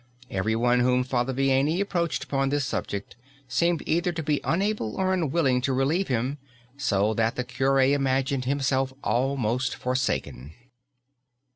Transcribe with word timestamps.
Everyone 0.31 0.79
whom 0.79 1.03
Father 1.03 1.31
Vianney 1.31 1.79
approached 1.79 2.23
upon 2.23 2.49
this 2.49 2.65
subject 2.65 3.15
seemed 3.47 3.83
either 3.85 4.11
to 4.11 4.23
be 4.23 4.41
unable 4.43 4.95
or 4.95 5.13
unwilling 5.13 5.61
to 5.61 5.73
relieve 5.73 6.07
him, 6.07 6.39
so 6.75 7.13
that 7.13 7.35
the 7.35 7.43
cure 7.43 7.79
imagined 7.79 8.45
himself 8.45 8.91
almost 9.03 9.75
forsaken. 9.75 10.53